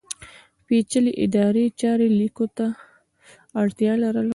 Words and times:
پېچلې 0.65 1.11
ادارې 1.25 1.63
چارې 1.81 2.07
لیکلو 2.19 2.47
ته 2.57 2.67
اړتیا 3.61 3.93
لرله. 4.03 4.29